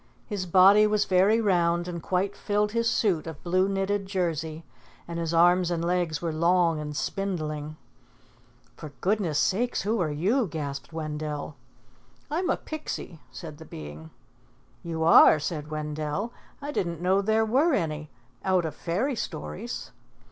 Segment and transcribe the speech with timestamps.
[0.25, 4.65] His body was very round and quite filled his suit of blue knitted jersey,
[5.07, 7.77] and his arms and legs were long and spindling.
[8.75, 11.55] "For goodness' sake, who are you?" gasped Wendell.
[12.31, 14.09] "I'm a Pixie," said the being.
[14.81, 16.33] "You are?" said Wendell.
[16.63, 18.09] "I didn't know there were any
[18.43, 19.91] out of fairy stories."